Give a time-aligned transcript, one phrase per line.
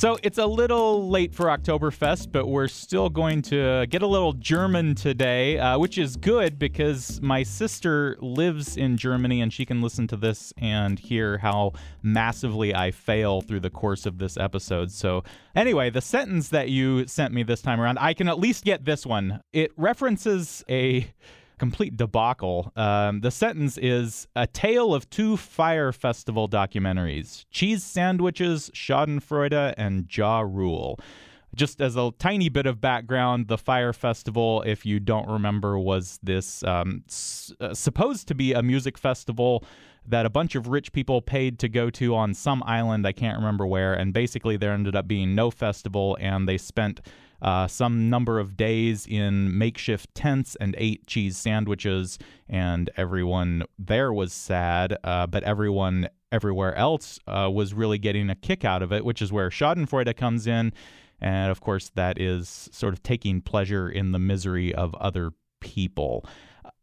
[0.00, 4.32] So it's a little late for Oktoberfest, but we're still going to get a little
[4.32, 9.82] German today, uh, which is good because my sister lives in Germany and she can
[9.82, 14.90] listen to this and hear how massively I fail through the course of this episode.
[14.90, 15.22] So,
[15.54, 18.86] anyway, the sentence that you sent me this time around, I can at least get
[18.86, 19.42] this one.
[19.52, 21.12] It references a
[21.60, 22.72] complete debacle.
[22.74, 30.08] Um, the sentence is a tale of two Fyre Festival documentaries cheese sandwiches, Schadenfreude, and
[30.10, 30.98] Ja Rule.
[31.54, 36.18] Just as a tiny bit of background, the Fyre Festival, if you don't remember, was
[36.22, 39.62] this um, s- uh, supposed to be a music festival
[40.06, 43.36] that a bunch of rich people paid to go to on some island, I can't
[43.36, 47.00] remember where, and basically there ended up being no festival, and they spent
[47.42, 54.12] uh, some number of days in makeshift tents and ate cheese sandwiches, and everyone there
[54.12, 58.92] was sad, uh, but everyone everywhere else uh, was really getting a kick out of
[58.92, 60.72] it, which is where Schadenfreude comes in.
[61.20, 66.24] And of course, that is sort of taking pleasure in the misery of other people.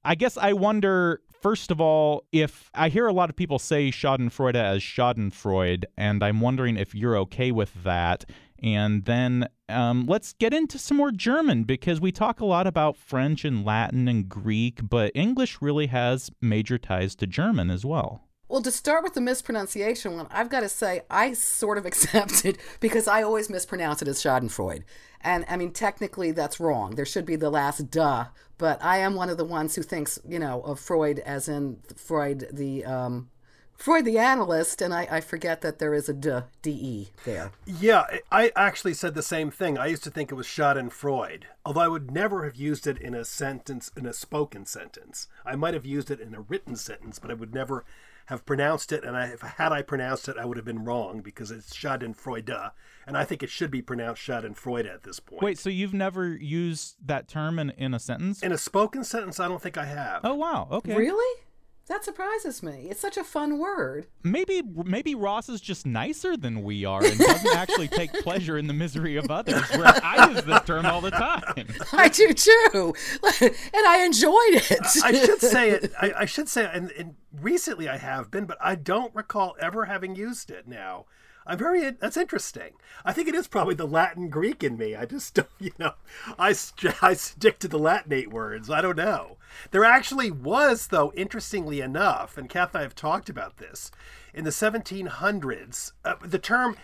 [0.04, 3.90] I guess I wonder, first of all, if I hear a lot of people say
[3.90, 8.26] Schadenfreude as Schadenfreude, and I'm wondering if you're okay with that.
[8.64, 12.98] And then um, let's get into some more German because we talk a lot about
[12.98, 18.24] French and Latin and Greek, but English really has major ties to German as well.
[18.50, 22.46] Well, to start with the mispronunciation one, I've got to say I sort of accept
[22.46, 24.84] it because I always mispronounce it as Schadenfreude.
[25.22, 26.96] And I mean, technically, that's wrong.
[26.96, 28.26] There should be the last duh,
[28.58, 31.80] but I am one of the ones who thinks, you know, of Freud as in
[31.96, 33.30] Freud the um,
[33.78, 37.52] Freud the analyst, and I, I forget that there is a d, de there.
[37.66, 39.78] Yeah, I actually said the same thing.
[39.78, 43.14] I used to think it was Schadenfreude, although I would never have used it in
[43.14, 45.28] a sentence, in a spoken sentence.
[45.46, 47.86] I might have used it in a written sentence, but I would never
[48.26, 49.04] have pronounced it.
[49.04, 52.72] And I, if had I pronounced it, I would have been wrong because it's Schadenfreude,
[53.06, 55.44] and I think it should be pronounced Schadenfreude at this point.
[55.44, 58.42] Wait, so you've never used that term in, in a sentence?
[58.42, 60.22] In a spoken sentence, I don't think I have.
[60.24, 60.96] Oh wow, okay.
[60.96, 61.44] Really?
[61.88, 62.88] That surprises me.
[62.90, 64.08] It's such a fun word.
[64.22, 68.68] Maybe maybe Ross is just nicer than we are and doesn't actually take pleasure in
[68.68, 69.64] the misery of others.
[69.74, 71.68] Whereas I use this term all the time.
[71.94, 72.94] I do too,
[73.42, 74.36] and I enjoyed
[74.70, 74.82] it.
[75.02, 75.94] I should say it.
[76.00, 79.86] I, I should say, and, and recently I have been, but I don't recall ever
[79.86, 80.68] having used it.
[80.68, 81.06] Now
[81.48, 81.90] I'm very.
[81.92, 82.74] That's interesting.
[83.06, 84.96] I think it is probably the Latin Greek in me.
[84.96, 85.94] I just don't, you know,
[86.38, 86.50] I
[87.02, 88.70] I stick to the Latinate words.
[88.70, 89.38] I don't know.
[89.72, 93.92] There actually was, though, interestingly enough, and Kath and I have talked about this
[94.34, 95.94] in the 1700s.
[96.04, 96.76] Uh, the term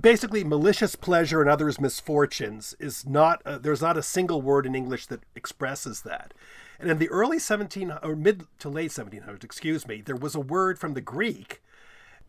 [0.00, 5.06] basically malicious pleasure and others misfortunes is not there's not a single word in english
[5.06, 6.32] that expresses that
[6.78, 10.40] and in the early 17 or mid to late 1700s excuse me there was a
[10.40, 11.60] word from the greek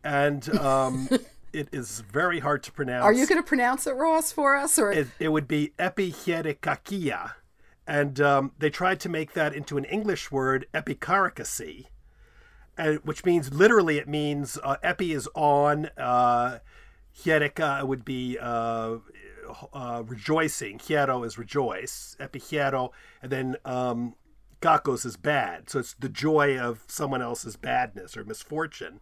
[0.03, 1.07] and um,
[1.53, 3.03] it is very hard to pronounce.
[3.03, 4.77] Are you going to pronounce it, Ross, for us?
[4.79, 7.33] Or it, it would be epihierikakia,
[7.87, 11.87] and um, they tried to make that into an English word, epicaricacy,
[12.77, 16.59] and which means literally it means uh, epi is on, uh,
[17.23, 18.97] hierika would be uh,
[19.73, 22.91] uh, rejoicing, hiero is rejoice, epihiero,
[23.21, 24.15] and then um,
[24.61, 25.69] kakos is bad.
[25.69, 28.99] So it's the joy of someone else's badness or misfortune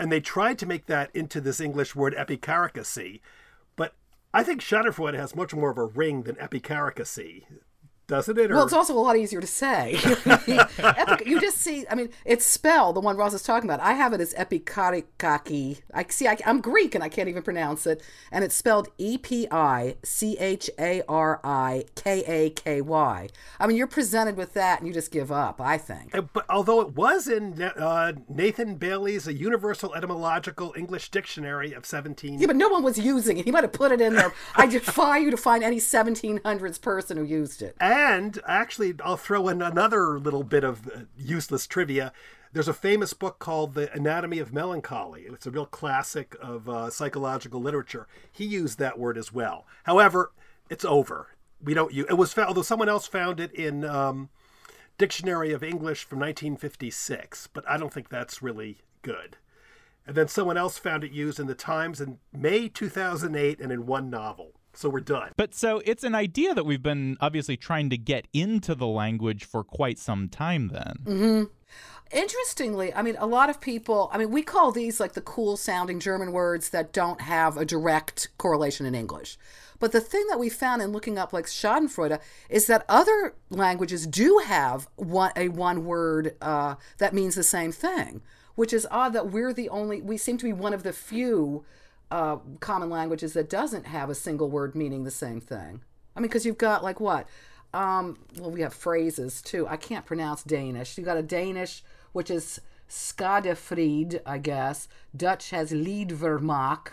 [0.00, 3.20] and they tried to make that into this English word epicaricacy,
[3.76, 3.94] but
[4.32, 7.44] I think Schadenfreude has much more of a ring than epicaricacy
[8.10, 8.50] doesn't it?
[8.50, 8.56] Or...
[8.56, 9.96] Well, it's also a lot easier to say.
[10.26, 13.80] Epic, you just see, I mean, it's spelled, the one Ross is talking about.
[13.80, 15.80] I have it as epikarikaki.
[15.94, 18.02] I see, I, am Greek and I can't even pronounce it.
[18.32, 23.28] And it's spelled E P I C H A R I K A K Y.
[23.60, 26.12] I mean, you're presented with that and you just give up, I think.
[26.32, 32.40] But although it was in uh, Nathan Bailey's A Universal Etymological English Dictionary of 17.
[32.40, 33.44] Yeah, but no one was using it.
[33.44, 34.34] He might have put it in there.
[34.56, 37.76] I defy you to find any 1700s person who used it.
[37.80, 42.12] And and actually, I'll throw in another little bit of uh, useless trivia.
[42.50, 45.26] There's a famous book called The Anatomy of Melancholy.
[45.28, 48.08] It's a real classic of uh, psychological literature.
[48.32, 49.66] He used that word as well.
[49.84, 50.32] However,
[50.70, 51.36] it's over.
[51.62, 54.30] We don't use it was found, although someone else found it in um,
[54.96, 59.36] Dictionary of English from 1956, but I don't think that's really good.
[60.06, 63.84] And then someone else found it used in the Times in May 2008 and in
[63.84, 64.54] one novel.
[64.72, 65.32] So we're done.
[65.36, 69.44] But so it's an idea that we've been obviously trying to get into the language
[69.44, 71.48] for quite some time then.
[72.12, 75.56] Interestingly, I mean, a lot of people, I mean, we call these like the cool
[75.56, 79.38] sounding German words that don't have a direct correlation in English.
[79.78, 84.06] But the thing that we found in looking up like Schadenfreude is that other languages
[84.06, 88.22] do have one, a one word uh, that means the same thing,
[88.56, 91.64] which is odd that we're the only, we seem to be one of the few
[92.10, 95.82] uh, common languages that doesn't have a single word meaning the same thing.
[96.16, 97.28] I mean, because you've got like what?
[97.72, 99.66] Um, well, we have phrases too.
[99.68, 100.98] I can't pronounce Danish.
[100.98, 104.88] You got a Danish, which is Skadefried, I guess.
[105.16, 106.88] Dutch has leedvermaak.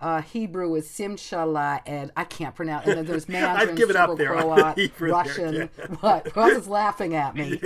[0.00, 2.86] Uh, Hebrew is Simshala, and I can't pronounce.
[2.86, 5.54] And then there's Mandarin, given up there on the Serbo-Croat, Hebrew there, Russian.
[5.54, 5.86] yeah.
[6.00, 6.34] What?
[6.34, 7.60] Ross is laughing at me.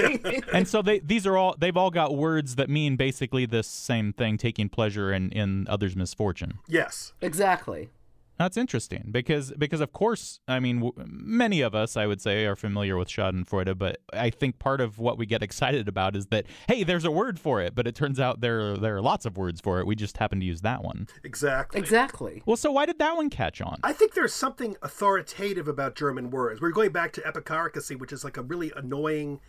[0.52, 4.12] and so they these are all they've all got words that mean basically this same
[4.12, 6.54] thing, taking pleasure in, in others' misfortune.
[6.66, 7.12] Yes.
[7.20, 7.90] exactly.
[8.38, 12.46] That's interesting because because of course I mean w- many of us I would say
[12.46, 16.26] are familiar with Schadenfreude, but I think part of what we get excited about is
[16.26, 19.24] that hey, there's a word for it, but it turns out there there are lots
[19.24, 19.86] of words for it.
[19.86, 21.06] We just happen to use that one.
[21.22, 21.80] Exactly.
[21.80, 22.42] Exactly.
[22.46, 23.78] Well, so why did that one catch on?
[23.82, 26.60] I think there's something authoritative about German words.
[26.60, 29.40] We're going back to epicaricacy, which is like a really annoying,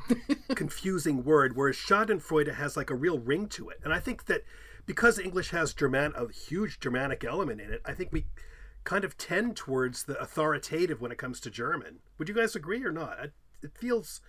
[0.54, 3.78] confusing word, whereas Schadenfreude has like a real ring to it.
[3.84, 4.42] And I think that
[4.86, 8.26] because English has German a huge Germanic element in it, I think we
[8.84, 11.98] kind of tend towards the authoritative when it comes to German.
[12.18, 13.18] Would you guys agree or not?
[13.20, 13.32] I-
[13.62, 14.20] It feels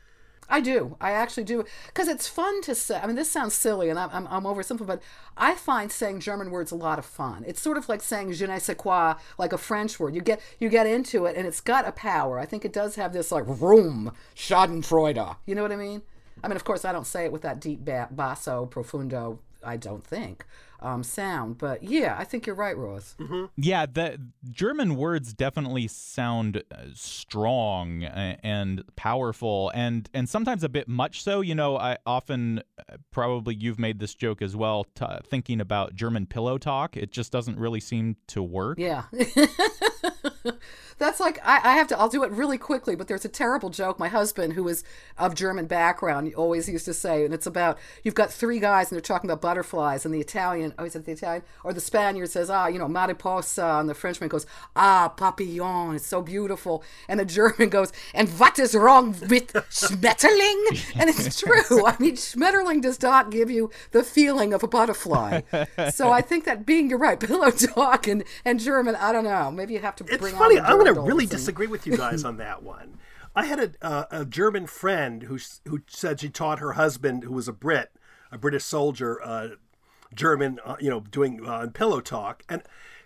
[0.49, 0.97] I do.
[0.99, 1.63] I actually do.
[1.87, 2.99] Because it's fun to say.
[3.01, 4.43] I mean, this sounds silly and I'm, I'm, I'm
[4.85, 5.01] but
[5.37, 7.45] I find saying German words a lot of fun.
[7.47, 10.13] It's sort of like saying je ne sais quoi, like a French word.
[10.13, 12.37] You get you get into it and it's got a power.
[12.39, 15.37] I think it does have this like room, Schadenfreude.
[15.45, 16.01] You know what I mean?
[16.43, 19.77] I mean, of course, I don't say it with that deep ba- basso, profundo, I
[19.77, 20.45] don't think,
[20.81, 21.57] um, sound.
[21.57, 23.15] But yeah, I think you're right, Ross.
[23.55, 24.19] Yeah, the
[24.49, 31.23] German words definitely sound uh, strong uh, and powerful, and and sometimes a bit much
[31.23, 31.41] so.
[31.41, 35.95] You know, I often uh, probably you've made this joke as well, t- thinking about
[35.95, 36.97] German pillow talk.
[36.97, 38.79] It just doesn't really seem to work.
[38.79, 39.03] Yeah.
[40.97, 43.71] That's like I, I have to I'll do it really quickly, but there's a terrible
[43.71, 44.83] joke my husband, who is
[45.17, 48.95] of German background, always used to say, and it's about you've got three guys and
[48.95, 51.43] they're talking about butterflies, and the Italian oh is it the Italian?
[51.63, 54.45] Or the Spaniard says, Ah, you know, mariposa, and the Frenchman goes,
[54.75, 56.83] Ah, papillon, it's so beautiful.
[57.07, 60.83] And the German goes, And what is wrong with Schmetterling?
[60.99, 61.85] And it's true.
[61.85, 65.41] I mean, Schmetterling does not give you the feeling of a butterfly.
[65.91, 69.51] so I think that being you're right, pillow talk and, and German, I don't know.
[69.51, 70.59] Maybe you have to It's bring funny.
[70.59, 72.97] on I'm going to really and- disagree with you guys on that one.
[73.35, 77.31] I had a, uh, a German friend who who said she taught her husband, who
[77.31, 77.91] was a Brit,
[78.29, 79.47] a British soldier, uh,
[80.13, 82.61] German, uh, you know, doing uh, pillow talk, and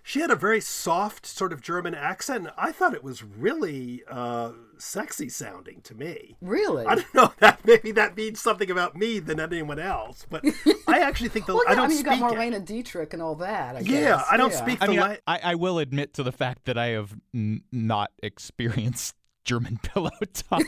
[0.08, 2.46] she had a very soft sort of German accent.
[2.46, 6.36] And I thought it was really uh, sexy sounding to me.
[6.42, 6.86] Really?
[6.86, 10.46] I don't know that maybe that means something about me than anyone else, but
[10.88, 12.66] I actually think the well, yeah, I don't I mean, you speak got it.
[12.66, 13.78] Dietrich and all that.
[13.78, 14.26] I Yeah, guess.
[14.32, 14.58] I don't Yeah.
[14.64, 17.16] speak I the mean, la- I, I will admit to the fact that I have
[17.34, 20.64] n- not experienced German pillow talk.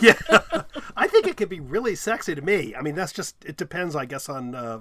[0.00, 0.14] yeah,
[0.96, 2.74] I think it could be really sexy to me.
[2.74, 4.80] I mean, that's just it depends, I guess, on uh,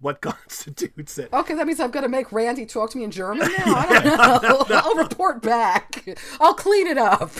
[0.00, 1.32] what constitutes it.
[1.32, 3.64] Okay, that means I've got to make Randy talk to me in German now.
[3.74, 4.76] I don't know.
[4.76, 6.06] I'll report back.
[6.40, 7.32] I'll clean it up.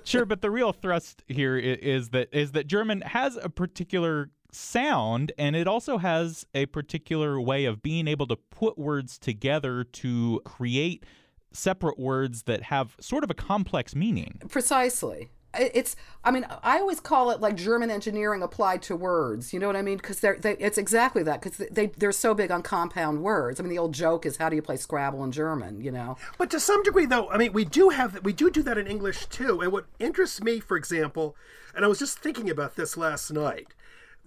[0.04, 5.32] sure, but the real thrust here is that is that German has a particular sound
[5.36, 10.40] and it also has a particular way of being able to put words together to
[10.44, 11.04] create
[11.52, 14.40] separate words that have sort of a complex meaning.
[14.48, 15.30] Precisely.
[15.58, 15.96] It's.
[16.24, 19.52] I mean, I always call it like German engineering applied to words.
[19.52, 19.96] You know what I mean?
[19.96, 20.36] Because they're.
[20.38, 21.40] They, it's exactly that.
[21.40, 23.58] Because they they're so big on compound words.
[23.58, 25.80] I mean, the old joke is how do you play Scrabble in German?
[25.80, 26.16] You know.
[26.38, 28.86] But to some degree, though, I mean, we do have we do do that in
[28.86, 29.60] English too.
[29.60, 31.36] And what interests me, for example,
[31.74, 33.74] and I was just thinking about this last night.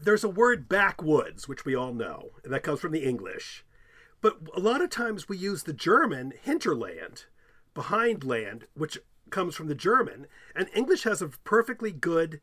[0.02, 3.66] There's a word backwoods, which we all know, and that comes from the English.
[4.22, 7.26] But a lot of times we use the German hinterland,
[7.74, 8.98] behind land, which
[9.30, 10.28] comes from the German.
[10.56, 12.42] And English has a perfectly good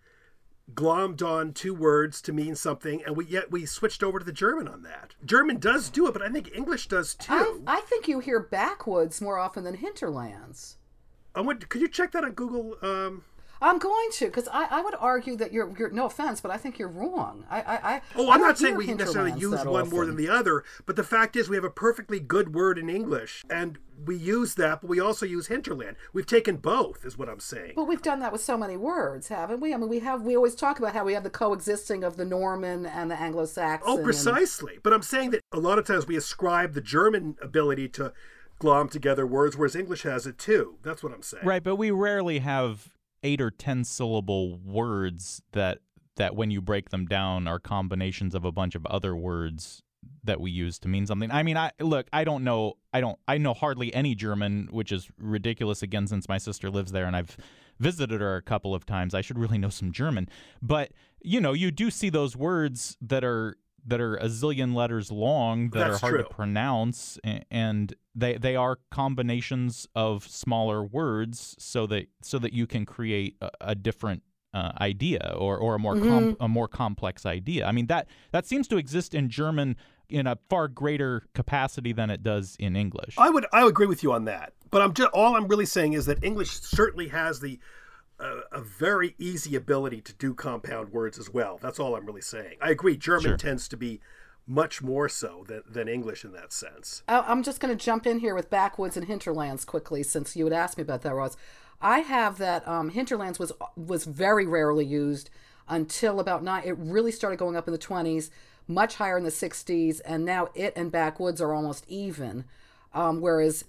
[0.75, 4.33] glommed on two words to mean something, and we yet we switched over to the
[4.33, 5.15] German on that.
[5.25, 7.63] German does do it, but I think English does too.
[7.67, 10.77] I, I think you hear backwoods more often than hinterlands.
[11.35, 11.69] I want.
[11.69, 12.77] Could you check that on Google?
[12.83, 13.25] Um,
[13.61, 16.57] I'm going to because I, I would argue that you're you're no offense, but I
[16.57, 17.45] think you're wrong.
[17.51, 20.17] I I, I Oh, I I'm don't saying we necessarily use that one more than
[20.17, 23.79] the other, but the fact is we have a perfectly good word in English, and
[24.05, 25.97] we use that, but we also use hinterland.
[26.13, 27.73] We've taken both, is what I'm saying.
[27.77, 29.73] But we've done that with so many words, haven't we?
[29.73, 30.23] I mean, we have.
[30.23, 33.89] We always talk about how we have the coexisting of the Norman and the Anglo-Saxon.
[33.91, 34.79] Oh, and- precisely.
[34.83, 38.13] But I'm saying that a lot of times we ascribe the German ability to
[38.59, 40.77] glom together words, whereas English has it too.
[40.83, 41.45] That's what I'm saying.
[41.45, 42.91] Right, but we rarely have
[43.27, 45.79] eight or ten syllable words that
[46.15, 49.83] that when you break them down are combinations of a bunch of other words
[50.25, 51.31] that we use to mean something.
[51.31, 54.93] I mean, I look, I don't know, I don't, I know hardly any German, which
[54.93, 57.37] is ridiculous again since my sister lives there and I've
[57.79, 59.15] visited her a couple of times.
[59.15, 60.29] I should really know some German,
[60.63, 63.57] but you know, you do see those words that are
[63.87, 66.23] that are a zillion letters long that That's are hard true.
[66.25, 67.19] to pronounce
[67.51, 73.37] and they they are combinations of smaller words so that so that you can create
[73.41, 74.23] a, a different
[74.55, 77.67] uh, idea or, or a more com- a more complex idea.
[77.67, 79.77] I mean that that seems to exist in German
[80.09, 83.15] in a far greater capacity than it does in English.
[83.19, 84.53] I would I would agree with you on that.
[84.71, 87.59] But I'm just all I'm really saying is that English certainly has the
[88.19, 91.59] uh, a very easy ability to do compound words as well.
[91.61, 92.57] That's all I'm really saying.
[92.61, 92.97] I agree.
[92.97, 93.37] German Sure.
[93.37, 94.01] tends to be
[94.47, 97.03] much more so than, than English in that sense.
[97.09, 100.45] I- I'm just going to jump in here with backwoods and hinterlands quickly, since you
[100.45, 101.37] had asked me about that, Ross.
[101.81, 105.29] I have that um, hinterlands was was very rarely used
[105.69, 106.63] until about nine.
[106.65, 108.31] It really started going up in the 20s,
[108.67, 112.45] much higher in the 60s, and now it and backwoods are almost even.
[112.95, 113.65] Um, whereas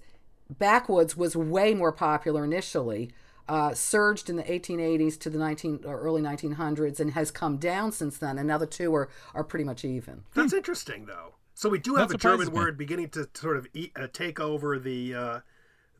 [0.48, 3.10] backwoods was way more popular initially.
[3.48, 7.90] Uh, surged in the 1880s to the 19 or early 1900s and has come down
[7.92, 10.24] since then, and now the two are are pretty much even.
[10.34, 11.34] That's interesting, though.
[11.54, 12.52] So we do have That a German me.
[12.52, 15.40] word beginning to sort of eat, uh, take over the uh,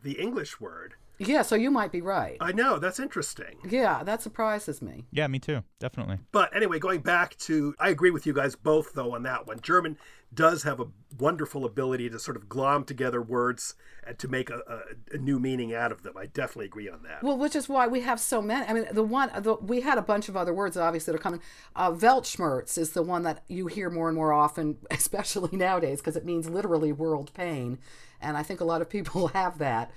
[0.02, 0.94] the English word.
[1.20, 2.36] Yeah, so you might be right.
[2.40, 3.58] I know that's interesting.
[3.68, 5.06] Yeah, that surprises me.
[5.10, 5.64] yeah, me too.
[5.80, 6.18] Definitely.
[6.30, 9.58] But anyway, going back to, I agree with you guys both though on that one.
[9.60, 9.96] German
[10.32, 10.87] does have a
[11.18, 13.75] wonderful ability to sort of glom together words
[14.06, 16.16] and to make a, a, a new meaning out of them.
[16.16, 17.23] I definitely agree on that.
[17.23, 18.66] Well, which is why we have so many.
[18.66, 21.23] I mean, the one the, we had a bunch of other words, obviously, that are
[21.23, 21.40] coming.
[21.75, 26.16] Uh, Weltschmerz is the one that you hear more and more often, especially nowadays, because
[26.16, 27.78] it means literally world pain,
[28.20, 29.90] and I think a lot of people have that.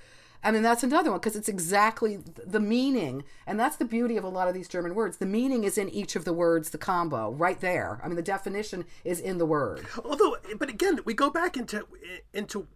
[0.44, 4.24] I mean, that's another one because it's exactly the meaning, and that's the beauty of
[4.24, 5.18] a lot of these German words.
[5.18, 8.00] The meaning is in each of the words, the combo, right there.
[8.04, 9.86] I mean, the definition is in the word.
[10.04, 11.86] Although, but again, we go back into
[12.34, 12.68] into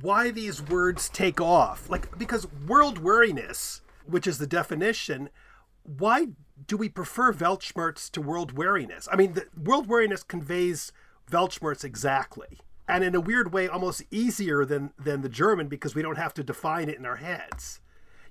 [0.00, 1.88] why these words take off.
[1.88, 5.30] Like because world weariness, which is the definition,
[5.84, 6.28] why
[6.66, 9.08] do we prefer Weltschmerz to world weariness?
[9.10, 10.92] I mean, the world weariness conveys
[11.30, 12.58] Weltschmerz exactly.
[12.88, 16.34] And in a weird way, almost easier than than the German because we don't have
[16.34, 17.80] to define it in our heads.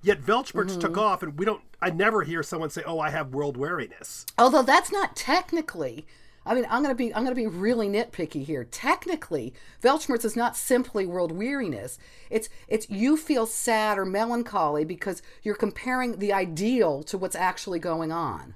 [0.02, 1.00] Yet Weltschmerz took mm-hmm.
[1.00, 1.62] off, and we don't.
[1.80, 6.06] I never hear someone say, "Oh, I have world weariness." Although that's not technically.
[6.46, 8.64] I mean, I'm gonna be I'm gonna be really nitpicky here.
[8.64, 11.98] Technically, Weltschmerz is not simply world weariness.
[12.30, 17.80] It's it's you feel sad or melancholy because you're comparing the ideal to what's actually
[17.80, 18.54] going on.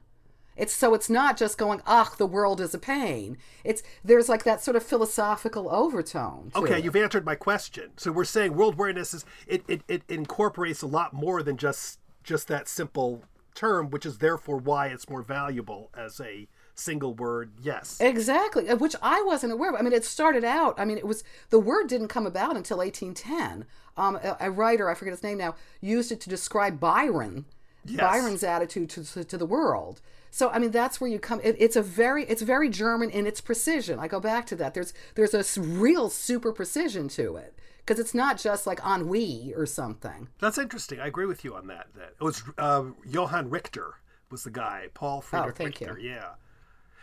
[0.57, 3.39] It's so it's not just going, ah, the world is a pain.
[3.65, 6.53] It's there's like that sort of philosophical overtone.
[6.55, 6.85] Okay, it.
[6.85, 7.91] you've answered my question.
[7.97, 11.99] So we're saying world weariness is it, it, it incorporates a lot more than just
[12.23, 17.53] just that simple term, which is therefore why it's more valuable as a single word.
[17.63, 18.01] Yes.
[18.01, 19.77] Exactly, uh, which I wasn't aware of.
[19.79, 20.75] I mean, it started out.
[20.79, 23.67] I mean, it was the word didn't come about until 1810.
[23.97, 27.45] Um, a, a writer, I forget his name now, used it to describe Byron,
[27.85, 30.01] Byron's attitude to, to, to the world.
[30.31, 31.41] So, I mean, that's where you come.
[31.43, 33.99] It, it's a very, it's very German in its precision.
[33.99, 34.73] I go back to that.
[34.73, 39.67] There's, there's a real super precision to it because it's not just like ennui or
[39.67, 40.29] something.
[40.39, 41.01] That's interesting.
[41.01, 41.89] I agree with you on that.
[41.95, 43.95] That it was uh, Johann Richter
[44.31, 44.89] was the guy.
[44.95, 45.97] Paul Friedrich Oh, thank you.
[46.01, 46.31] Yeah.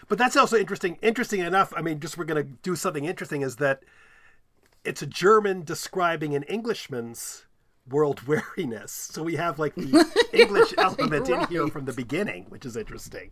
[0.07, 0.97] But that's also interesting.
[1.01, 1.73] Interesting enough.
[1.75, 3.41] I mean, just we're going to do something interesting.
[3.43, 3.83] Is that
[4.83, 7.45] it's a German describing an Englishman's
[7.89, 8.91] world weariness.
[8.91, 13.31] So we have like the English element in here from the beginning, which is interesting.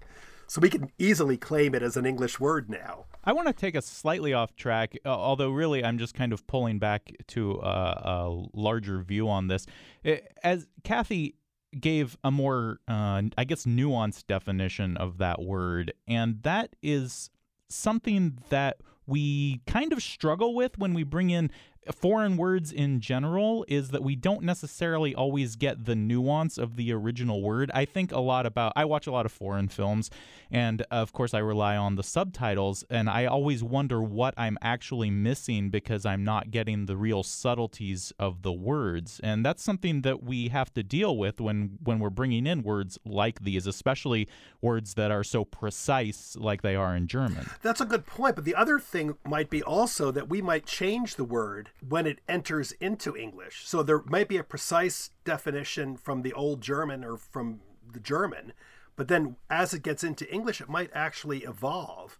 [0.49, 3.05] So we can easily claim it as an English word now.
[3.25, 6.47] I want to take a slightly off track, uh, although really I'm just kind of
[6.47, 9.65] pulling back to uh, a larger view on this.
[10.05, 11.35] I- As Kathy
[11.77, 17.29] gave a more, uh, I guess, nuanced definition of that word, and that is
[17.67, 21.51] something that we kind of struggle with when we bring in
[21.95, 26.91] foreign words in general is that we don't necessarily always get the nuance of the
[26.91, 27.71] original word.
[27.73, 30.09] I think a lot about, I watch a lot of foreign films,
[30.51, 34.57] and uh, of course, I rely on the subtitles, and I always wonder what I'm
[34.61, 39.19] actually missing because I'm not getting the real subtleties of the words.
[39.23, 42.97] And that's something that we have to deal with when, when we're bringing in words
[43.05, 44.27] like these, especially
[44.61, 47.49] words that are so precise like they are in German.
[47.61, 48.35] That's a good point.
[48.35, 52.19] But the other thing might be also that we might change the word when it
[52.27, 53.63] enters into English.
[53.65, 58.53] So there might be a precise definition from the old German or from the German,
[58.95, 62.17] but then as it gets into English, it might actually evolve.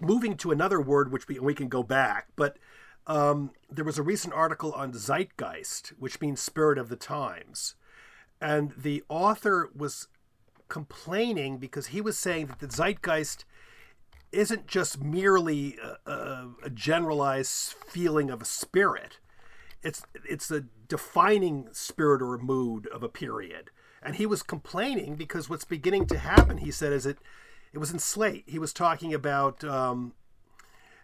[0.00, 2.58] Moving to another word, which we, we can go back, but
[3.06, 7.74] um, there was a recent article on zeitgeist, which means spirit of the times.
[8.40, 10.08] And the author was
[10.68, 13.44] complaining because he was saying that the zeitgeist
[14.32, 19.18] isn't just merely a, a, a, generalized feeling of a spirit.
[19.82, 23.70] It's it's a defining spirit or mood of a period.
[24.02, 27.18] And he was complaining because what's beginning to happen, he said, is it
[27.72, 28.44] it was in Slate.
[28.46, 30.12] He was talking about um,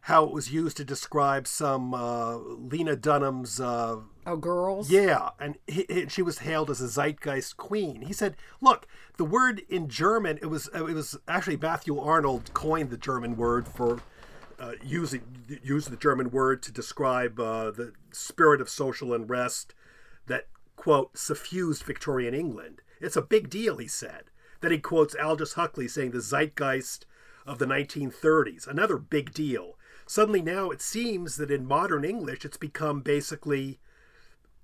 [0.08, 3.60] how it was used to describe some uh, Lena Dunham's.
[3.60, 4.90] Uh, oh, girls?
[4.90, 8.00] Yeah, and he, he, she was hailed as a zeitgeist queen.
[8.00, 8.86] He said, "Look,
[9.18, 13.68] the word in German, it was it was actually Matthew Arnold coined the German word
[13.68, 14.00] for."
[14.60, 15.22] Uh, using
[15.62, 19.72] using the German word to describe uh, the spirit of social unrest
[20.26, 22.82] that quote suffused Victorian England.
[23.00, 24.24] It's a big deal, he said.
[24.60, 27.06] Then he quotes Aldous Huxley saying the zeitgeist
[27.46, 29.77] of the 1930s, another big deal
[30.08, 33.78] suddenly now it seems that in modern English it's become basically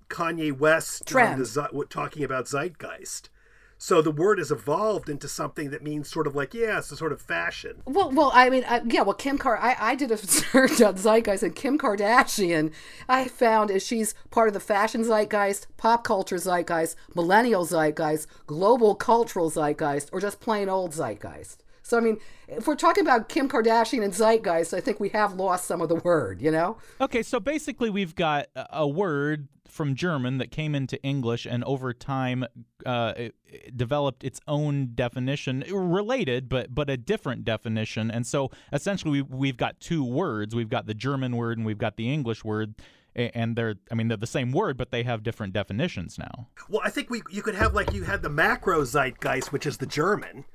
[0.09, 3.29] Kanye West talking about zeitgeist.
[3.77, 6.95] So the word has evolved into something that means sort of like, yeah, it's a
[6.95, 7.81] sort of fashion.
[7.85, 10.95] Well, well, I mean, uh, yeah, well, Kim Car, I, I did a search on
[10.95, 12.71] zeitgeist, and Kim Kardashian,
[13.09, 18.95] I found is she's part of the fashion zeitgeist, pop culture zeitgeist, millennial zeitgeist, global
[18.95, 21.57] cultural zeitgeist, or just plain old zeitgeist.
[21.85, 25.33] So I mean, if we're talking about Kim Kardashian and zeitgeist, I think we have
[25.33, 26.77] lost some of the word, you know?
[26.99, 31.93] Okay, so basically we've got a word from German that came into English and over
[31.93, 32.45] time
[32.87, 38.09] uh, it, it developed its own definition, related but but a different definition.
[38.09, 40.55] And so essentially we, we've got two words.
[40.55, 42.73] We've got the German word and we've got the English word
[43.15, 46.47] and they're I mean they're the same word, but they have different definitions now.
[46.67, 49.77] Well, I think we you could have like you had the macro zeitgeist, which is
[49.77, 50.45] the German,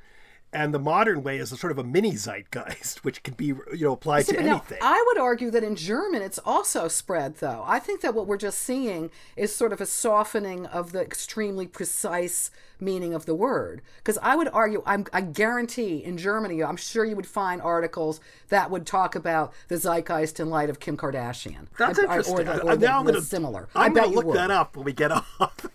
[0.52, 3.66] and the modern way is a sort of a mini zeitgeist, which can be you
[3.72, 4.78] know applied See, to anything.
[4.80, 7.62] Now, I would argue that in German it's also spread, though.
[7.66, 11.66] I think that what we're just seeing is sort of a softening of the extremely
[11.66, 13.82] precise meaning of the word.
[13.98, 18.20] Because I would argue, I'm, I guarantee in Germany, I'm sure you would find articles
[18.48, 21.66] that would talk about the zeitgeist in light of Kim Kardashian.
[21.78, 22.40] That's I, interesting.
[22.40, 23.68] Or, the, or the, now I'm gonna, similar.
[23.74, 25.66] I'm going to look that up when we get off.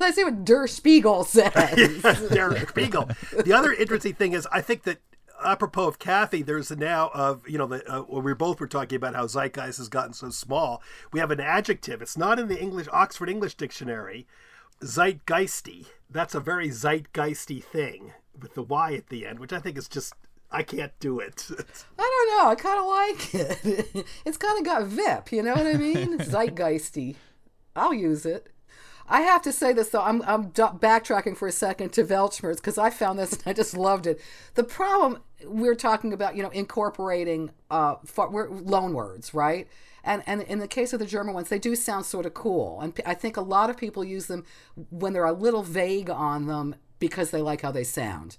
[0.00, 2.02] Let's see what Der Spiegel says.
[2.30, 3.08] Der Spiegel.
[3.44, 4.98] The other interesting thing is, I think that
[5.44, 9.14] apropos of Kathy, there's now of you know the uh, we both were talking about
[9.14, 10.82] how zeitgeist has gotten so small.
[11.12, 12.02] We have an adjective.
[12.02, 14.26] It's not in the English Oxford English Dictionary.
[14.82, 15.86] Zeitgeisty.
[16.10, 19.88] That's a very zeitgeisty thing with the Y at the end, which I think is
[19.88, 20.14] just
[20.50, 21.48] I can't do it.
[21.98, 22.50] I don't know.
[22.50, 24.06] I kind of like it.
[24.24, 25.32] It's kind of got vip.
[25.32, 26.18] You know what I mean?
[26.18, 27.16] Zeitgeisty.
[27.74, 28.50] I'll use it.
[29.06, 30.00] I have to say this though.
[30.02, 33.76] I'm I'm backtracking for a second to Weltschmerz because I found this and I just
[33.76, 34.20] loved it.
[34.54, 39.68] The problem we're talking about, you know, incorporating uh, we're loan words, right?
[40.04, 42.80] And and in the case of the German ones, they do sound sort of cool.
[42.80, 44.44] And I think a lot of people use them
[44.90, 48.36] when they're a little vague on them because they like how they sound.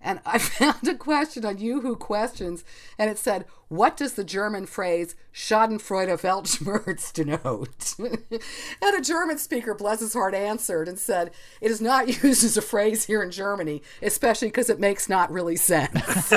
[0.00, 2.64] And I found a question on Yahoo Questions,
[2.98, 7.94] and it said, What does the German phrase Schadenfreude Weltschmerz denote?
[8.82, 12.56] and a German speaker, bless his heart, answered and said, It is not used as
[12.56, 16.32] a phrase here in Germany, especially because it makes not really sense.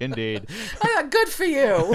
[0.00, 0.46] Indeed.
[1.10, 1.94] good for you.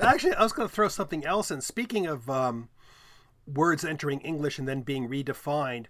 [0.00, 1.60] Actually, I was going to throw something else in.
[1.60, 2.68] Speaking of um,
[3.46, 5.86] words entering English and then being redefined,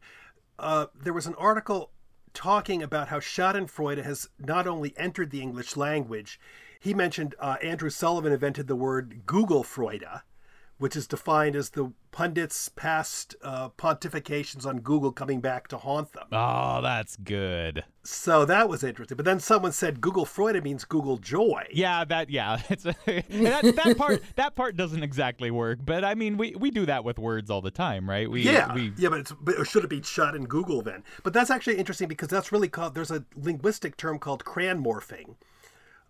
[0.59, 1.91] uh, there was an article
[2.35, 6.41] talking about how Schadenfreude has not only entered the English language,
[6.81, 10.23] he mentioned uh, Andrew Sullivan invented the word Google Freude,
[10.79, 16.13] which is defined as the pundits' past uh, pontifications on Google coming back to haunt
[16.13, 16.27] them.
[16.33, 17.85] Oh, that's good.
[18.03, 19.17] So that was interesting.
[19.17, 21.67] But then someone said Google Freude means Google Joy.
[21.73, 25.81] Yeah, that yeah, it's a, that, that part that part doesn't exactly work.
[25.85, 28.31] But I mean, we, we do that with words all the time, right?
[28.31, 31.05] We yeah we, yeah, but, it's, but should it be shut in Google then?
[31.23, 32.95] But that's actually interesting because that's really called.
[32.95, 35.35] There's a linguistic term called cranmorphing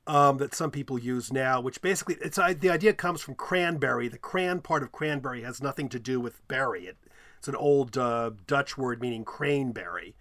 [0.09, 4.09] um, that some people use now, which basically it's the idea comes from cranberry.
[4.09, 6.87] The cran part of cranberry has nothing to do with berry.
[6.87, 6.97] It,
[7.37, 10.15] it's an old uh, Dutch word meaning craneberry.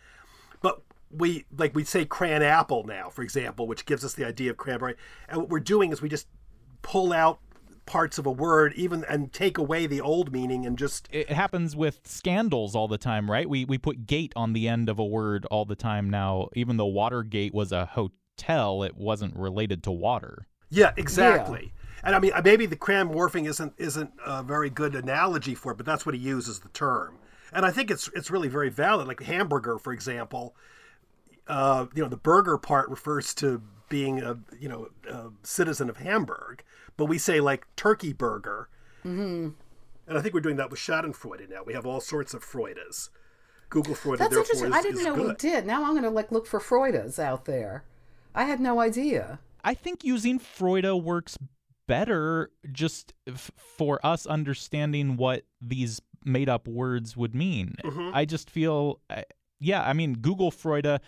[0.62, 4.52] But we like we say cran apple now, for example, which gives us the idea
[4.52, 4.96] of cranberry.
[5.30, 6.28] And what we're doing is we just
[6.82, 7.40] pull out
[7.86, 11.78] parts of a word even and take away the old meaning and just It happens
[11.78, 13.50] with scandals all the time, right?
[13.50, 16.50] We we put gate on the end of a word all the time now.
[16.58, 18.18] Even though Watergate was a hotel,
[18.84, 20.48] it wasn't related to water.
[20.70, 21.74] Yeah, exactly.
[22.04, 25.72] And I mean, uh, maybe the cram morphing isn't isn't a very good analogy for
[25.72, 27.18] it, but that's what he uses the term.
[27.52, 29.08] And I think it's it's really very valid.
[29.08, 30.56] Like hamburger, for example,
[31.48, 35.98] uh, you know, the burger part refers to being a you know a citizen of
[35.98, 36.64] Hamburg,
[36.98, 38.70] but we say like turkey burger.
[39.06, 39.50] Mm-hmm.
[40.08, 41.64] And I think we're doing that with Schadenfreude now.
[41.66, 43.10] We have all sorts of Freudas.
[43.70, 44.70] Google Freude, That's interesting.
[44.70, 45.28] is, I didn't know good.
[45.28, 45.66] we did.
[45.66, 47.84] Now I'm going to like look for Freudas out there.
[48.38, 49.40] I had no idea.
[49.64, 51.38] I think using Freuda works
[51.88, 57.76] better just f- for us understanding what these made up words would mean.
[58.14, 59.24] I just feel, uh,
[59.60, 61.00] yeah, I mean, Google Freuda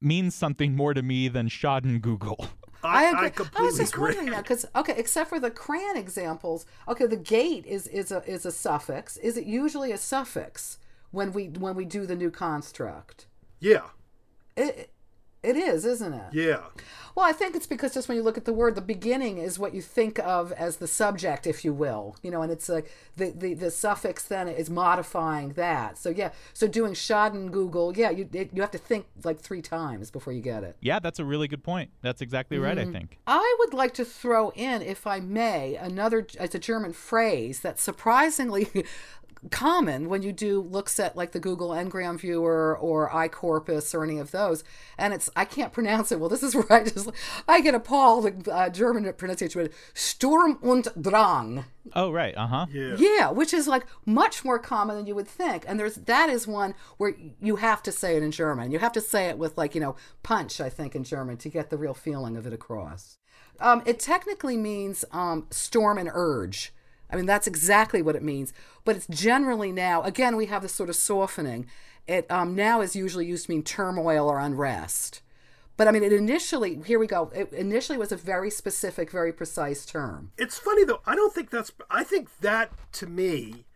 [0.00, 2.46] means something more to me than Schaden Google.
[2.84, 3.26] I, agree.
[3.26, 4.04] I completely was just agree.
[4.08, 8.22] wondering that because okay, except for the cran examples, okay, the gate is is a
[8.30, 9.16] is a suffix.
[9.16, 10.78] Is it usually a suffix
[11.10, 13.26] when we when we do the new construct?
[13.60, 13.86] Yeah,
[14.56, 14.92] It
[15.42, 16.32] it is, isn't it?
[16.32, 16.62] yeah.
[17.16, 19.58] Well, I think it's because just when you look at the word, the beginning is
[19.58, 22.14] what you think of as the subject, if you will.
[22.22, 25.96] You know, and it's like the, the, the suffix then is modifying that.
[25.96, 29.62] So yeah, so doing Schaden Google, yeah, you it, you have to think like three
[29.62, 30.76] times before you get it.
[30.82, 31.90] yeah, that's a really good point.
[32.02, 32.92] That's exactly right, I mm-hmm.
[32.92, 33.18] think.
[33.26, 36.26] I would like to throw in, if I may, another.
[36.38, 38.68] It's a German phrase that surprisingly
[39.50, 44.18] common when you do looks at like the Google Ngram viewer or iCorpus or any
[44.18, 44.64] of those,
[44.98, 46.20] and it's I can't pronounce it.
[46.20, 47.10] Well, this is where I just
[47.48, 48.48] I get appalled.
[48.48, 51.64] Uh, German pronunciation with Sturm und Drang.
[51.94, 52.34] Oh, right.
[52.36, 52.66] Uh huh.
[52.70, 52.96] Yeah.
[52.98, 55.64] Yeah, which is like much more common than you would think.
[55.66, 58.70] And there's that is one where you have to say it in German.
[58.70, 61.48] You have to say it with like, you know, punch, I think, in German to
[61.48, 63.18] get the real feeling of it across.
[63.60, 66.72] Um, it technically means um, storm and urge.
[67.10, 68.52] I mean, that's exactly what it means.
[68.84, 71.66] But it's generally now, again, we have this sort of softening.
[72.06, 75.22] It um, now is usually used to mean turmoil or unrest.
[75.76, 79.32] But I mean, it initially, here we go, it initially was a very specific, very
[79.32, 80.32] precise term.
[80.38, 81.00] It's funny though.
[81.04, 81.70] I don't think that's.
[81.90, 83.66] I think that to me,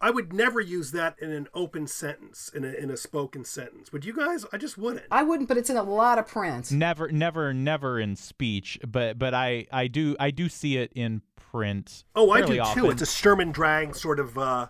[0.00, 3.92] I would never use that in an open sentence in a in a spoken sentence.
[3.92, 4.46] Would you guys?
[4.52, 5.04] I just wouldn't.
[5.10, 6.72] I wouldn't, but it's in a lot of print.
[6.72, 11.20] Never, never, never in speech, but but I I do I do see it in
[11.50, 12.04] print.
[12.16, 12.82] oh, I fairly do often.
[12.82, 12.90] too.
[12.90, 14.38] It's a Sturm und Drang sort of.
[14.38, 14.66] Uh,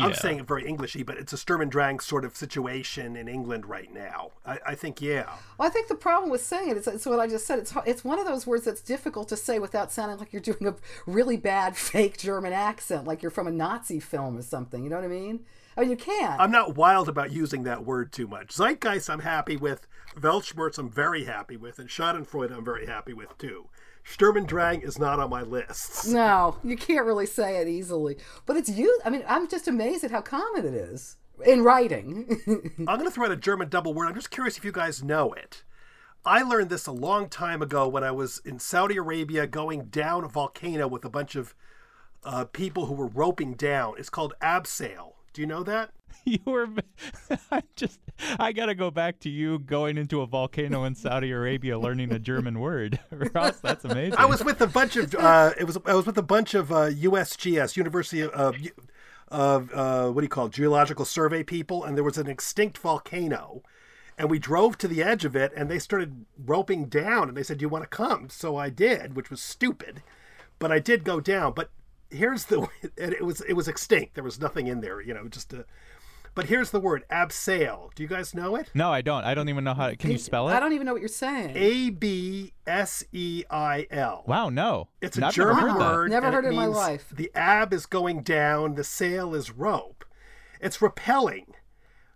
[0.00, 3.28] I'm saying it very Englishy, but it's a Sturm and Drang sort of situation in
[3.28, 4.30] England right now.
[4.46, 5.24] I, I think yeah.
[5.58, 7.58] Well, I think the problem with saying it is it's what I just said.
[7.58, 10.66] It's it's one of those words that's difficult to say without sounding like you're doing
[10.66, 14.82] a really bad fake German accent, like you're from a Nazi film or something.
[14.82, 15.40] You know what I mean?
[15.76, 16.40] I mean, you can't.
[16.40, 18.48] I'm not wild about using that word too much.
[18.48, 19.86] Zeitgeist, I'm happy with.
[20.18, 23.68] Weltschmerz, I'm very happy with, and Schadenfreude, I'm very happy with too.
[24.04, 26.06] Sturm und Drang is not on my list.
[26.08, 28.16] no, you can't really say it easily.
[28.46, 29.00] But it's you.
[29.04, 32.40] I mean, I'm just amazed at how common it is in writing.
[32.78, 34.08] I'm going to throw out a German double word.
[34.08, 35.62] I'm just curious if you guys know it.
[36.24, 40.24] I learned this a long time ago when I was in Saudi Arabia going down
[40.24, 41.54] a volcano with a bunch of
[42.22, 43.94] uh, people who were roping down.
[43.98, 45.14] It's called abseil.
[45.32, 45.90] Do you know that?
[46.24, 46.68] you were
[47.50, 47.98] I just
[48.38, 52.12] I got to go back to you going into a volcano in Saudi Arabia learning
[52.12, 53.00] a German word.
[53.34, 54.18] Ross, that's amazing.
[54.18, 56.70] I was with a bunch of uh, it was I was with a bunch of
[56.70, 58.56] uh, USGS University of
[59.28, 62.78] of uh, what do you call it, geological survey people, and there was an extinct
[62.78, 63.62] volcano,
[64.18, 67.42] and we drove to the edge of it, and they started roping down, and they
[67.42, 70.02] said, "Do you want to come?" So I did, which was stupid,
[70.58, 71.54] but I did go down.
[71.54, 71.70] But
[72.12, 74.14] here's the and it was it was extinct.
[74.14, 75.64] There was nothing in there, you know, just a.
[76.34, 77.94] But here's the word abseil.
[77.94, 78.70] Do you guys know it?
[78.74, 79.24] No, I don't.
[79.24, 79.94] I don't even know how.
[79.94, 80.54] Can you spell it?
[80.54, 81.52] I don't even know what you're saying.
[81.54, 84.24] A B S E I L.
[84.26, 84.88] Wow, no.
[85.02, 85.92] It's a I've never German heard that.
[85.92, 86.10] word.
[86.10, 87.12] Never heard it in my life.
[87.14, 90.04] The ab is going down, the sail is rope.
[90.60, 91.46] It's repelling.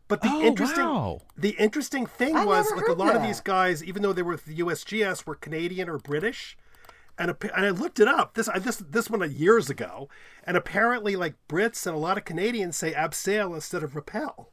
[0.08, 1.20] But the Oh, interesting wow.
[1.36, 4.22] the interesting thing I was like a heard lot of these guys, even though they
[4.22, 6.56] were with the USGS, were Canadian or British.
[7.18, 8.34] And, and I looked it up.
[8.34, 10.08] This I, this this one years ago,
[10.44, 14.50] and apparently, like Brits and a lot of Canadians say abseil instead of repel.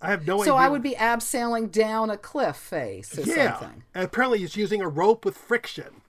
[0.00, 0.44] I have no idea.
[0.44, 3.58] so I would be abseiling down a cliff face or Yeah.
[3.58, 3.84] something.
[3.94, 6.02] And apparently he's using a rope with friction.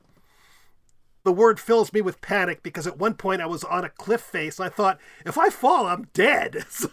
[1.24, 4.20] The word fills me with panic because at one point I was on a cliff
[4.22, 6.66] face and I thought, if I fall, I'm dead.
[6.70, 6.90] So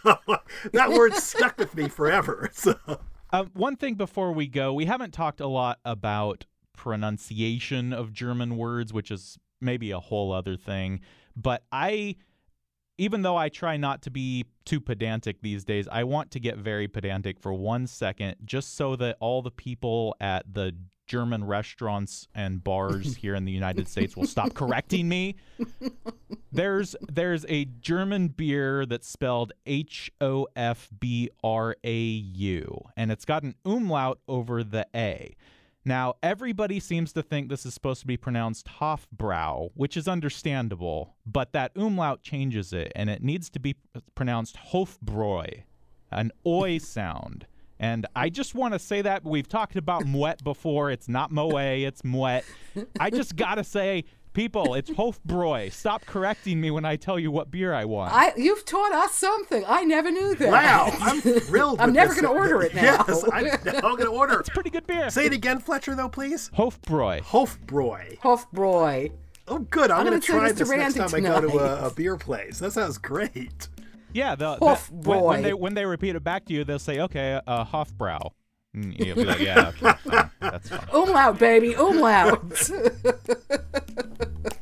[0.72, 2.48] that word stuck with me forever.
[2.54, 2.76] So
[3.30, 6.44] Uh, one thing before we go, we haven't talked a lot about
[6.82, 10.98] pronunciation of German words, which is maybe a whole other thing.
[11.36, 12.16] But I,
[12.98, 16.56] even though I try not to be too pedantic these days, I want to get
[16.58, 20.74] very pedantic for one second, just so that all the people at the
[21.06, 25.36] German restaurants and bars here in the United States will stop correcting me.
[26.54, 33.10] There's there's a German beer that's spelled H O F B R A U and
[33.10, 35.34] it's got an umlaut over the A.
[35.84, 41.16] Now, everybody seems to think this is supposed to be pronounced Hofbrau, which is understandable,
[41.26, 43.74] but that umlaut changes it and it needs to be
[44.14, 45.64] pronounced Hofbräu,
[46.12, 47.46] an oi sound.
[47.80, 50.92] And I just want to say that we've talked about Moet before.
[50.92, 52.44] It's not Moe, it's Moet.
[53.00, 55.70] I just got to say, people, it's Hofbräu.
[55.72, 58.12] Stop correcting me when I tell you what beer I want.
[58.12, 59.64] I you've taught us something.
[59.66, 60.50] I never knew that.
[60.50, 61.80] Wow, I'm thrilled.
[61.80, 63.04] I'm with never gonna order it now.
[63.08, 63.38] Yes, I,
[63.76, 64.40] I'm going to order.
[64.40, 65.10] it's pretty good beer.
[65.10, 66.50] Say it again, Fletcher, though, please.
[66.56, 67.20] Hofbräu.
[67.22, 68.18] Hofbräu.
[68.20, 69.12] Hofbräu.
[69.48, 69.90] Oh, good.
[69.90, 71.90] I'm, I'm going gonna try this this next Randy time I go to a, a
[71.90, 72.58] beer place.
[72.60, 73.68] That sounds great.
[74.12, 76.78] Yeah, the, Hof that- when, when they when they repeat it back to you, they'll
[76.78, 78.32] say, "Okay, uh, Hofbrau."
[78.74, 80.30] Mm, and you'll be like, "Yeah, okay, fine.
[80.40, 82.70] that's fine." Umlaut, baby, umlaut.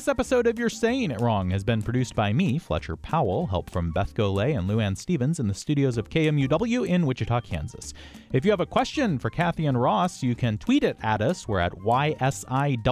[0.00, 3.68] This episode of You're Saying It Wrong has been produced by me, Fletcher Powell, help
[3.68, 7.92] from Beth Golay and Luann Stevens in the studios of KMUW in Wichita, Kansas.
[8.32, 11.46] If you have a question for Kathy and Ross, you can tweet it at us.
[11.46, 12.84] We're at YSIWPod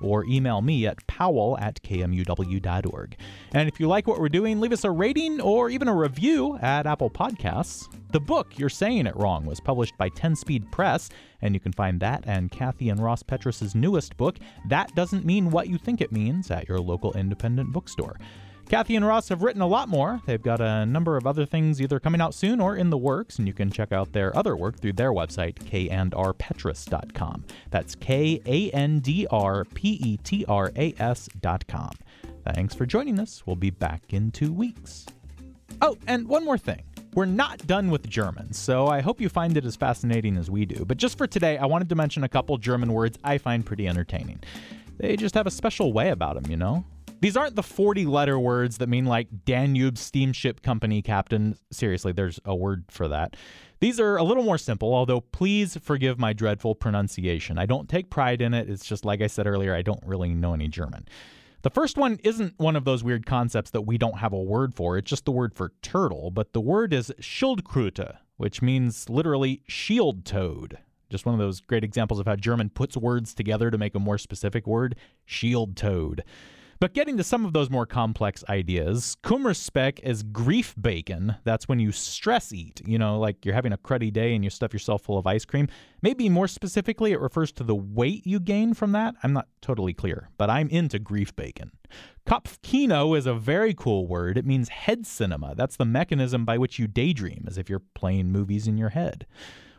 [0.00, 3.16] or email me at powell at KMUW.org.
[3.52, 6.56] And if you like what we're doing, leave us a rating or even a review
[6.62, 7.88] at Apple Podcasts.
[8.12, 11.10] The book, You're Saying It Wrong, was published by 10 Speed Press,
[11.42, 15.50] and you can find that and Kathy and Ross Petras's newest book, That Doesn't Mean
[15.50, 18.16] What You Think It Means, at your local independent bookstore.
[18.70, 20.20] Kathy and Ross have written a lot more.
[20.26, 23.38] They've got a number of other things either coming out soon or in the works,
[23.38, 27.44] and you can check out their other work through their website, kandrpetras.com.
[27.70, 31.90] That's K A N D R P E T R A S.com.
[32.54, 33.42] Thanks for joining us.
[33.44, 35.04] We'll be back in two weeks.
[35.82, 36.82] Oh, and one more thing.
[37.14, 40.64] We're not done with German, so I hope you find it as fascinating as we
[40.64, 40.84] do.
[40.84, 43.88] But just for today, I wanted to mention a couple German words I find pretty
[43.88, 44.40] entertaining.
[44.96, 46.84] They just have a special way about them, you know?
[47.20, 51.56] These aren't the 40 letter words that mean like Danube Steamship Company captain.
[51.72, 53.36] Seriously, there's a word for that.
[53.80, 57.58] These are a little more simple, although please forgive my dreadful pronunciation.
[57.58, 58.70] I don't take pride in it.
[58.70, 61.06] It's just like I said earlier, I don't really know any German.
[61.62, 64.74] The first one isn't one of those weird concepts that we don't have a word
[64.74, 64.96] for.
[64.96, 70.24] It's just the word for turtle, but the word is Schildkröte, which means literally shield
[70.24, 70.78] toad.
[71.10, 73.98] Just one of those great examples of how German puts words together to make a
[73.98, 74.96] more specific word,
[75.26, 76.24] shield toad.
[76.80, 81.36] But getting to some of those more complex ideas, Kummerspeck is grief bacon.
[81.44, 82.80] That's when you stress eat.
[82.86, 85.44] You know, like you're having a cruddy day and you stuff yourself full of ice
[85.44, 85.68] cream.
[86.00, 89.14] Maybe more specifically, it refers to the weight you gain from that.
[89.22, 91.72] I'm not totally clear, but I'm into grief bacon.
[92.26, 94.38] Kopfkino is a very cool word.
[94.38, 95.54] It means head cinema.
[95.54, 99.26] That's the mechanism by which you daydream, as if you're playing movies in your head.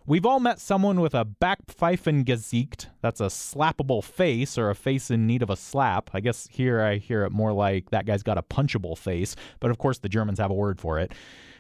[0.06, 2.88] We've all met someone with a Backpfeifengesicht.
[3.02, 6.10] That's a slappable face or a face in need of a slap.
[6.14, 9.70] I guess here I hear it more like that guy's got a punchable face, but
[9.70, 11.14] of course the Germans have a word for it.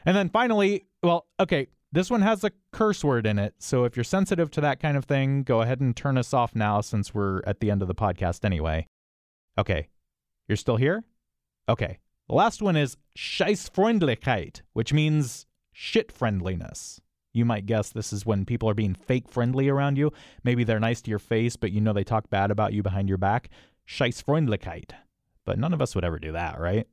[0.05, 3.53] And then finally, well, okay, this one has a curse word in it.
[3.59, 6.55] So if you're sensitive to that kind of thing, go ahead and turn us off
[6.55, 8.87] now since we're at the end of the podcast anyway.
[9.57, 9.87] Okay,
[10.47, 11.03] you're still here?
[11.69, 11.99] Okay.
[12.27, 17.01] The last one is Scheißfreundlichkeit, which means shit friendliness.
[17.33, 20.11] You might guess this is when people are being fake friendly around you.
[20.43, 23.07] Maybe they're nice to your face, but you know they talk bad about you behind
[23.07, 23.49] your back.
[23.87, 24.91] Scheißfreundlichkeit.
[25.45, 26.87] But none of us would ever do that, right?